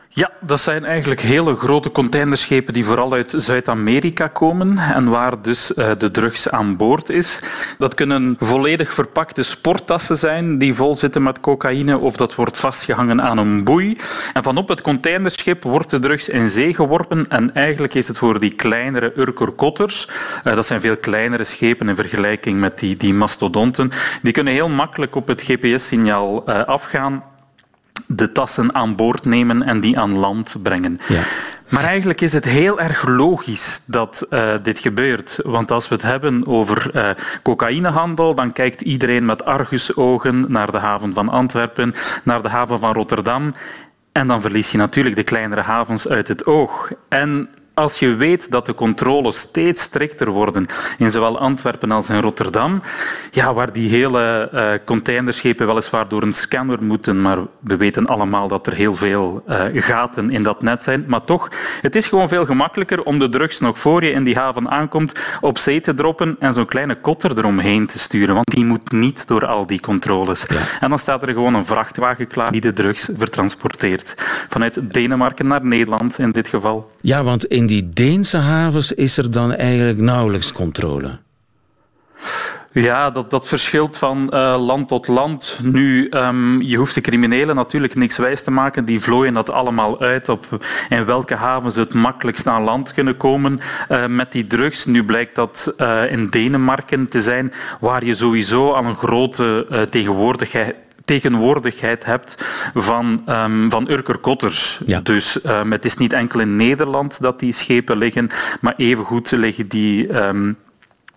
[0.09, 5.71] Ja, dat zijn eigenlijk hele grote containerschepen die vooral uit Zuid-Amerika komen en waar dus
[5.71, 7.39] uh, de drugs aan boord is.
[7.77, 13.21] Dat kunnen volledig verpakte sporttassen zijn die vol zitten met cocaïne of dat wordt vastgehangen
[13.21, 13.97] aan een boei.
[14.33, 18.39] En vanop het containerschip wordt de drugs in zee geworpen en eigenlijk is het voor
[18.39, 20.07] die kleinere Urker-kotters,
[20.43, 23.91] uh, dat zijn veel kleinere schepen in vergelijking met die, die mastodonten,
[24.21, 27.23] die kunnen heel makkelijk op het GPS-signaal uh, afgaan
[28.05, 30.97] de tassen aan boord nemen en die aan land brengen.
[31.07, 31.21] Ja.
[31.69, 35.39] Maar eigenlijk is het heel erg logisch dat uh, dit gebeurt.
[35.43, 37.09] Want als we het hebben over uh,
[37.43, 42.93] cocaïnehandel, dan kijkt iedereen met argusogen naar de haven van Antwerpen, naar de haven van
[42.93, 43.53] Rotterdam.
[44.11, 46.91] En dan verlies je natuurlijk de kleinere havens uit het oog.
[47.09, 50.65] En als je weet dat de controles steeds strikter worden
[50.97, 52.81] in zowel Antwerpen als in Rotterdam,
[53.31, 58.47] ja, waar die hele uh, containerschepen weliswaar door een scanner moeten, maar we weten allemaal
[58.47, 61.03] dat er heel veel uh, gaten in dat net zijn.
[61.07, 61.49] Maar toch,
[61.81, 65.19] het is gewoon veel gemakkelijker om de drugs nog voor je in die haven aankomt
[65.41, 69.27] op zee te droppen en zo'n kleine kotter eromheen te sturen, want die moet niet
[69.27, 70.45] door al die controles.
[70.47, 70.55] Ja.
[70.79, 74.13] En dan staat er gewoon een vrachtwagen klaar die de drugs vertransporteert.
[74.49, 76.91] Vanuit Denemarken naar Nederland in dit geval.
[77.01, 81.19] Ja, want in die Deense havens is er dan eigenlijk nauwelijks controle.
[82.71, 85.59] Ja, dat, dat verschilt van uh, land tot land.
[85.61, 88.85] Nu, um, je hoeft de criminelen natuurlijk niks wijs te maken.
[88.85, 93.17] Die vlooien dat allemaal uit op in welke haven ze het makkelijkst aan land kunnen
[93.17, 94.85] komen uh, met die drugs.
[94.85, 100.75] Nu blijkt dat uh, in Denemarken te zijn, waar je sowieso aan een grote tegenwoordigheid
[101.07, 102.35] tegenwoordigheid hebt
[102.73, 104.81] van, um, van Urker-Kotters.
[104.85, 105.01] Ja.
[105.01, 108.27] Dus um, het is niet enkel in Nederland dat die schepen liggen,
[108.61, 110.55] maar evengoed liggen die um,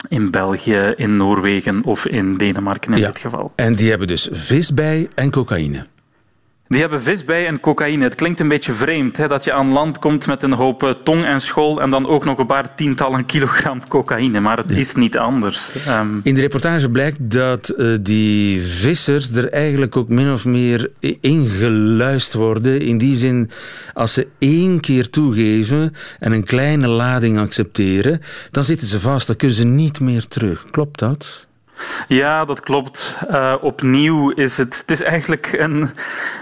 [0.08, 3.06] in België, in Noorwegen of in Denemarken in ja.
[3.06, 3.52] dit geval.
[3.56, 5.86] En die hebben dus visbij en cocaïne.
[6.70, 8.04] Die hebben vis bij en cocaïne.
[8.04, 10.90] Het klinkt een beetje vreemd hè, dat je aan land komt met een hoop eh,
[10.90, 14.40] tong en school en dan ook nog een paar tientallen kilogram cocaïne.
[14.40, 14.76] Maar het ja.
[14.76, 15.66] is niet anders.
[15.88, 16.20] Um...
[16.22, 22.34] In de reportage blijkt dat uh, die vissers er eigenlijk ook min of meer ingeluist
[22.34, 22.80] worden.
[22.80, 23.50] In die zin,
[23.94, 29.26] als ze één keer toegeven en een kleine lading accepteren, dan zitten ze vast.
[29.26, 30.64] Dan kunnen ze niet meer terug.
[30.70, 31.48] Klopt dat?
[32.08, 33.16] Ja, dat klopt.
[33.30, 35.90] Uh, opnieuw is het, het is eigenlijk een,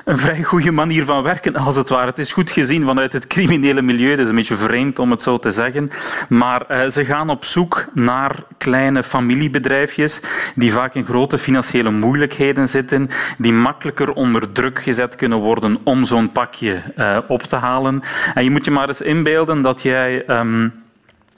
[0.04, 2.06] een vrij goede manier van werken, als het ware.
[2.06, 4.10] Het is goed gezien vanuit het criminele milieu.
[4.10, 5.90] Het is een beetje vreemd om het zo te zeggen.
[6.28, 10.20] Maar uh, ze gaan op zoek naar kleine familiebedrijfjes
[10.54, 16.04] die vaak in grote financiële moeilijkheden zitten, die makkelijker onder druk gezet kunnen worden om
[16.04, 18.02] zo'n pakje uh, op te halen.
[18.34, 20.28] En je moet je maar eens inbeelden dat jij...
[20.30, 20.86] Um,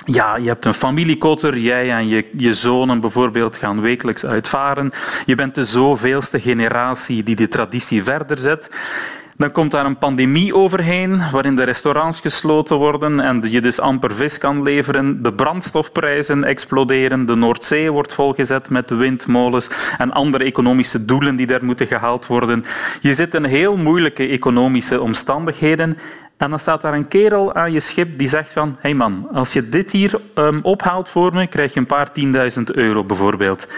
[0.05, 4.93] ja, je hebt een familiekotter, jij en je, je zonen bijvoorbeeld gaan wekelijks uitvaren.
[5.25, 8.71] Je bent de zoveelste generatie die die traditie verder zet.
[9.41, 14.15] Dan komt daar een pandemie overheen, waarin de restaurants gesloten worden en je dus amper
[14.15, 15.23] vis kan leveren.
[15.23, 21.65] De brandstofprijzen exploderen, de Noordzee wordt volgezet met windmolens en andere economische doelen die daar
[21.65, 22.65] moeten gehaald worden.
[23.01, 25.97] Je zit in heel moeilijke economische omstandigheden
[26.41, 28.77] en dan staat daar een kerel aan je schip die zegt van...
[28.79, 32.73] hey man, als je dit hier um, ophaalt voor me, krijg je een paar tienduizend
[32.73, 33.69] euro bijvoorbeeld.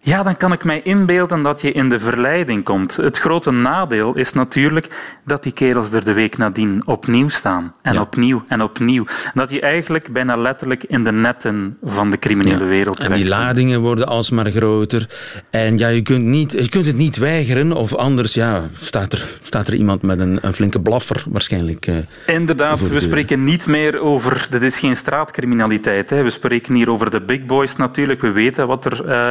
[0.00, 2.96] Ja, dan kan ik mij inbeelden dat je in de verleiding komt.
[2.96, 4.86] Het grote nadeel is natuurlijk
[5.24, 7.74] dat die kerels er de week nadien opnieuw staan.
[7.82, 8.00] En ja.
[8.00, 9.04] opnieuw en opnieuw.
[9.34, 12.70] Dat je eigenlijk bijna letterlijk in de netten van de criminele ja.
[12.70, 15.08] wereld En die ladingen worden alsmaar groter.
[15.50, 19.26] En ja, je kunt, niet, je kunt het niet weigeren, of anders ja, staat, er,
[19.40, 21.86] staat er iemand met een, een flinke blaffer waarschijnlijk.
[21.86, 24.46] Uh, Inderdaad, we spreken niet meer over...
[24.50, 26.10] Dit is geen straatcriminaliteit.
[26.10, 26.22] Hè.
[26.22, 28.20] We spreken hier over de big boys natuurlijk.
[28.20, 29.30] We weten wat er uh,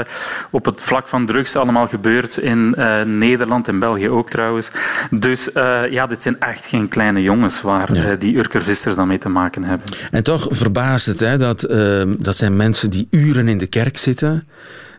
[0.58, 4.72] op het vlak van drugs allemaal gebeurt in uh, Nederland en België ook trouwens.
[5.10, 8.12] Dus uh, ja, dit zijn echt geen kleine jongens waar ja.
[8.12, 9.88] uh, die Urkervissers dan mee te maken hebben.
[10.12, 13.98] En toch verbaast het hè, dat, ehm, dat zijn mensen die uren in de kerk
[13.98, 14.48] zitten.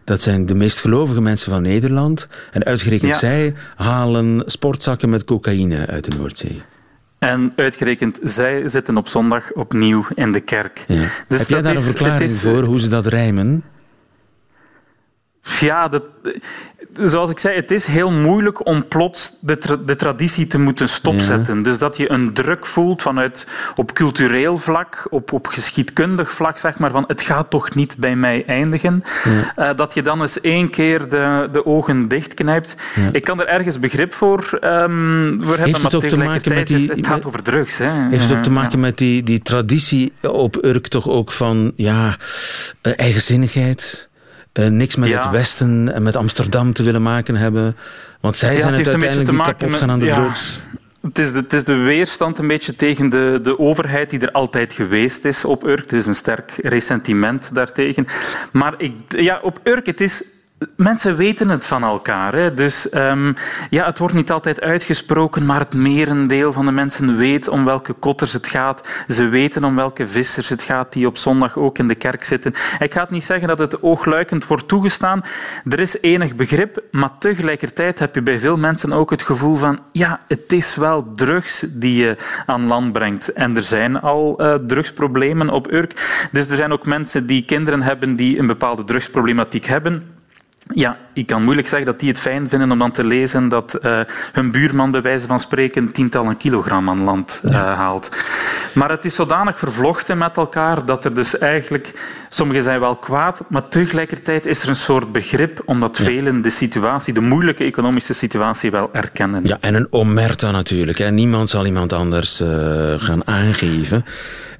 [0.05, 2.29] Dat zijn de meest gelovige mensen van Nederland.
[2.53, 3.18] En uitgerekend ja.
[3.18, 6.62] zij halen sportzakken met cocaïne uit de Noordzee.
[7.18, 10.85] En uitgerekend, zij zitten op zondag opnieuw in de kerk.
[10.87, 11.09] Ja.
[11.29, 13.64] Dus Heb jij daar is, een verklaring is, voor, hoe ze dat rijmen?
[15.61, 16.03] Ja, dat,
[16.92, 20.88] zoals ik zei, het is heel moeilijk om plots de, tra de traditie te moeten
[20.88, 21.57] stopzetten.
[21.57, 21.62] Ja.
[21.62, 26.79] Dus dat je een druk voelt vanuit op cultureel vlak, op, op geschiedkundig vlak, zeg
[26.79, 29.03] maar, van het gaat toch niet bij mij eindigen.
[29.25, 29.71] Ja.
[29.71, 32.77] Uh, dat je dan eens één keer de, de ogen dichtknijpt.
[32.94, 33.09] Ja.
[33.12, 37.25] Ik kan er ergens begrip voor, um, voor hebben, maar tegelijkertijd die, is, het gaat
[37.25, 37.79] over drugs.
[37.79, 38.09] Hè.
[38.09, 42.16] Heeft het ook te maken met die, die traditie op Urk toch ook van ja,
[42.83, 44.08] uh, eigenzinnigheid?
[44.59, 45.23] Eh, niks met Ja.
[45.23, 47.77] het Westen en met Amsterdam te willen maken hebben.
[48.21, 50.61] Want zij Ja, zijn het uiteindelijk te die kapot gaan aan de drugs.
[51.03, 54.31] Het is, de, het is de weerstand een beetje tegen de, de overheid die er
[54.33, 55.90] altijd geweest is op Urk.
[55.90, 58.07] Er is een sterk ressentiment daartegen.
[58.53, 60.23] Maar ik, ja, op Urk, het is...
[60.77, 62.35] Mensen weten het van elkaar.
[62.35, 62.55] Hè.
[62.55, 63.33] Dus ehm,
[63.71, 67.92] ja, het wordt niet altijd uitgesproken, maar het merendeel van de mensen weet om welke
[67.92, 69.05] kotters het gaat.
[69.09, 72.53] Ze weten om welke vissers het gaat die op zondag ook in de kerk zitten.
[72.79, 75.23] Ik ga het niet zeggen dat het oogluikend wordt toegestaan.
[75.68, 79.81] Er is enig begrip, maar tegelijkertijd heb je bij veel mensen ook het gevoel van
[79.92, 82.16] ja, het is wel drugs die je
[82.47, 83.33] aan land brengt.
[83.33, 86.29] En er zijn al eh, drugsproblemen op Urk.
[86.33, 90.18] Dus er zijn ook mensen die kinderen hebben die een bepaalde drugsproblematiek hebben.
[90.75, 93.75] Ja, ik kan moeilijk zeggen dat die het fijn vinden om dan te lezen dat
[93.75, 94.01] eh,
[94.33, 98.17] hun buurman bij wijze van spreken tientallen kilogram aan land eh, haalt.
[98.75, 102.17] Maar het is zodanig vervlochten met elkaar dat er dus eigenlijk...
[102.31, 107.15] Sommigen zijn wel kwaad, maar tegelijkertijd is er een soort begrip omdat velen de situatie,
[107.15, 109.45] de moeilijke economische situatie wel erkennen.
[109.45, 110.99] Ja, en een omerta natuurlijk.
[110.99, 111.11] Hè.
[111.11, 112.49] Niemand zal iemand anders eh,
[112.97, 114.05] gaan aangeven.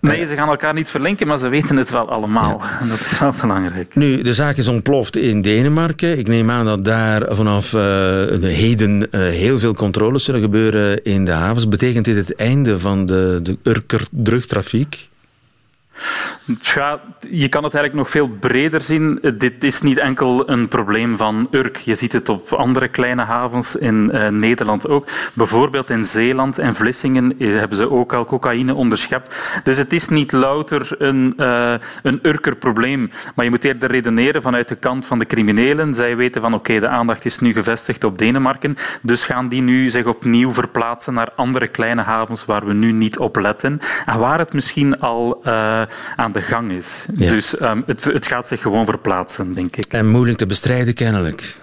[0.01, 2.63] Nee, ze gaan elkaar niet verlinken, maar ze weten het wel allemaal.
[2.81, 3.95] En dat is wel belangrijk.
[3.95, 6.19] Nu, de zaak is ontploft in Denemarken.
[6.19, 7.81] Ik neem aan dat daar vanaf eh,
[8.41, 11.69] de heden eh, heel veel controles zullen gebeuren in de havens.
[11.69, 14.07] Betekent dit het einde van de, de Urker
[17.21, 19.19] je kan het eigenlijk nog veel breder zien.
[19.39, 21.77] Dit is niet enkel een probleem van Urk.
[21.77, 25.07] Je ziet het op andere kleine havens in eh, Nederland ook.
[25.33, 29.61] Bijvoorbeeld in Zeeland en Vlissingen hebben ze ook al cocaïne onderschept.
[29.63, 33.11] Dus het is niet louter een, eh een Urker probleem.
[33.35, 35.95] Maar je moet eerder redeneren vanuit de kant van de criminelen.
[35.95, 38.77] Zij weten van oké, de aandacht is nu gevestigd op Denemarken.
[39.03, 43.19] Dus gaan die nu zich opnieuw verplaatsen naar andere kleine havens waar we nu niet
[43.19, 43.81] op letten.
[44.07, 45.83] En waar het misschien al eh,
[46.17, 47.07] aan de gang is.
[47.15, 47.29] Ja.
[47.31, 49.85] Dus ehm, het, het gaat zich gewoon verplaatsen, denk ik.
[49.93, 51.55] En moeilijk te bestrijden kennelijk.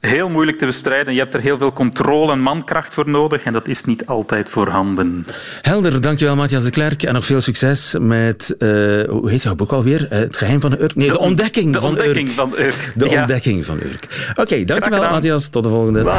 [0.00, 1.14] Heel moeilijk te bestrijden.
[1.14, 4.48] Je hebt er heel veel controle en mankracht voor nodig en dat is niet altijd
[4.50, 5.24] voorhanden.
[5.62, 7.02] Helder, dankjewel Matthias de Klerk.
[7.02, 8.68] En nog veel succes met, eh,
[9.08, 10.08] hoe heet jouw boek alweer?
[10.10, 10.94] Eh, het geheim van de Urk?
[10.94, 12.36] Nee, de, on- ontdekking de van ontdekking Urk.
[12.36, 12.92] van Urk.
[12.94, 13.18] De Ja.
[13.20, 14.32] ontdekking van Urk.
[14.34, 15.00] Oké, dankjewel.
[15.10, 15.48] Matthias.
[15.48, 16.18] Tot de volgende.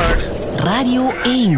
[0.56, 1.50] Radio 1.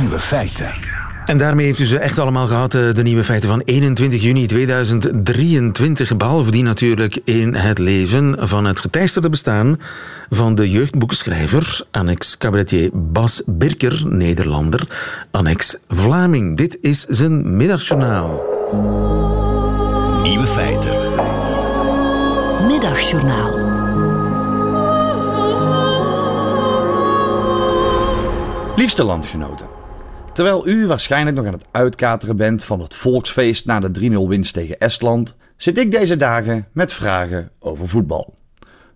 [0.00, 0.99] Nieuwe feiten.
[1.24, 4.46] En daarmee heeft u ze echt allemaal gehad, eh, de nieuwe feiten van 21 juni
[4.46, 6.16] 2023.
[6.16, 9.80] Behalve die natuurlijk in het leven van het geteisterde bestaan
[10.30, 14.86] van de jeugdboekenschrijver, annex cabaretier Bas Birker, Nederlander,
[15.30, 16.56] annex Vlaming.
[16.56, 18.42] Dit is zijn middagjournaal.
[20.22, 20.98] Nieuwe feiten.
[22.66, 23.68] Middagjournaal.
[28.76, 29.79] Liefste landgenoten.
[30.32, 34.52] Terwijl u waarschijnlijk nog aan het uitkateren bent van het volksfeest na de 3-0 winst
[34.52, 38.34] tegen Estland, zit ik deze dagen met vragen over voetbal.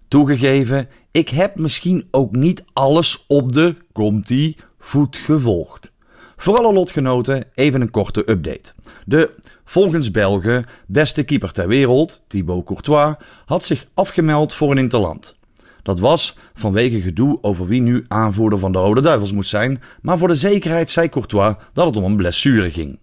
[0.08, 5.92] Toegegeven, ik heb misschien ook niet alles op de komt-ie voet gevolgd.
[6.36, 8.72] Voor alle lotgenoten even een korte update.
[9.06, 9.30] De,
[9.64, 15.36] volgens Belgen, beste keeper ter wereld, Thibaut Courtois, had zich afgemeld voor een interland.
[15.84, 20.18] Dat was vanwege gedoe over wie nu aanvoerder van de Rode Duivels moest zijn, maar
[20.18, 22.98] voor de zekerheid zei Courtois dat het om een blessure ging.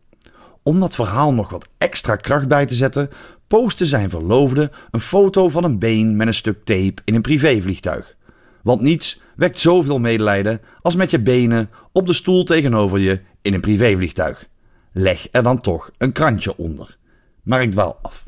[0.64, 3.10] Om dat verhaal nog wat extra kracht bij te zetten,
[3.48, 8.16] postte zijn verloofde een foto van een been met een stuk tape in een privévliegtuig.
[8.64, 13.54] Want niets wekt zoveel medelijden als met je benen op de stoel tegenover je in
[13.54, 14.48] een privévliegtuig.
[14.92, 16.98] Leg er dan toch een krantje onder.
[17.44, 18.26] Maar ik dwaal af.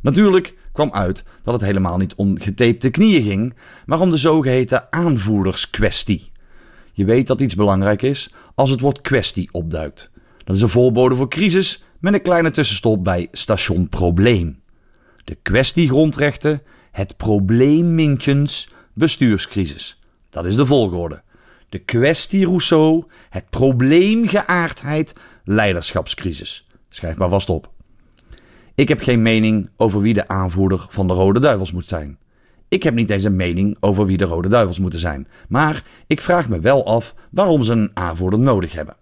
[0.00, 3.54] Natuurlijk kwam uit dat het helemaal niet om getapte knieën ging,
[3.86, 6.30] maar om de zogeheten aanvoerderskwestie.
[6.92, 10.10] Je weet dat iets belangrijk is als het woord kwestie opduikt.
[10.44, 14.60] Dat is een voorbode voor crisis met een kleine tussenstop bij station probleem.
[15.24, 20.00] De kwestie grondrechten, het probleem Mintjens, bestuurscrisis.
[20.30, 21.22] Dat is de volgorde.
[21.68, 25.14] De kwestie Rousseau, het probleem geaardheid,
[25.44, 26.66] leiderschapscrisis.
[26.88, 27.76] Schrijf maar vast op.
[28.78, 32.18] Ik heb geen mening over wie de aanvoerder van de Rode Duivels moet zijn.
[32.68, 35.28] Ik heb niet eens een mening over wie de Rode Duivels moeten zijn.
[35.48, 38.96] Maar ik vraag me wel af waarom ze een aanvoerder nodig hebben.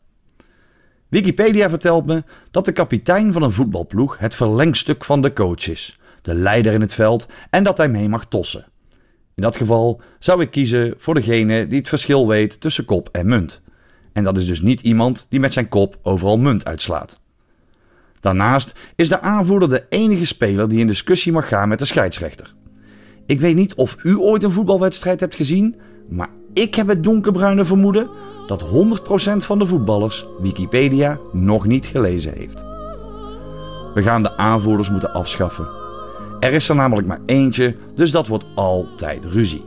[1.08, 5.98] Wikipedia vertelt me dat de kapitein van een voetbalploeg het verlengstuk van de coach is,
[6.22, 8.66] de leider in het veld en dat hij mee mag tossen.
[9.34, 13.26] In dat geval zou ik kiezen voor degene die het verschil weet tussen kop en
[13.26, 13.62] munt.
[14.12, 17.20] En dat is dus niet iemand die met zijn kop overal munt uitslaat.
[18.26, 22.54] Daarnaast is de aanvoerder de enige speler die in discussie mag gaan met de scheidsrechter.
[23.26, 25.76] Ik weet niet of u ooit een voetbalwedstrijd hebt gezien,
[26.08, 28.08] maar ik heb het donkerbruine vermoeden
[28.46, 28.66] dat 100%
[29.36, 32.64] van de voetballers Wikipedia nog niet gelezen heeft.
[33.94, 35.68] We gaan de aanvoerders moeten afschaffen.
[36.40, 39.64] Er is er namelijk maar eentje, dus dat wordt altijd ruzie.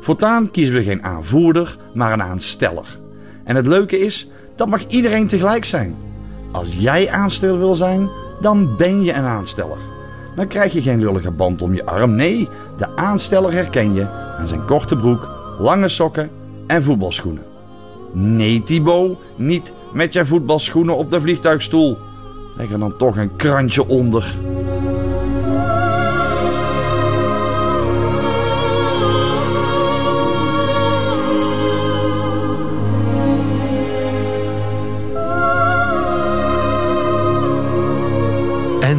[0.00, 2.98] Voortaan kiezen we geen aanvoerder, maar een aansteller.
[3.44, 6.08] En het leuke is, dat mag iedereen tegelijk zijn.
[6.50, 9.78] Als jij aansteller wil zijn, dan ben je een aansteller.
[10.36, 12.14] Dan krijg je geen lullige band om je arm.
[12.14, 15.28] Nee, de aansteller herken je aan zijn korte broek,
[15.58, 16.30] lange sokken
[16.66, 17.42] en voetbalschoenen.
[18.12, 21.98] Nee, Thibaut, niet met je voetbalschoenen op de vliegtuigstoel.
[22.56, 24.36] Leg er dan toch een krantje onder.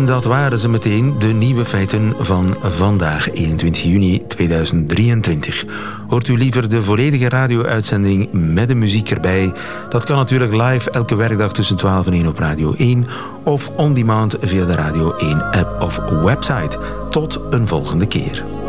[0.01, 5.65] En dat waren ze meteen, de nieuwe feiten van vandaag, 21 juni 2023.
[6.07, 9.53] Hoort u liever de volledige radio-uitzending met de muziek erbij?
[9.89, 13.05] Dat kan natuurlijk live elke werkdag tussen 12 en 1 op Radio 1
[13.43, 16.79] of on demand via de Radio 1 app of website.
[17.09, 18.60] Tot een volgende keer.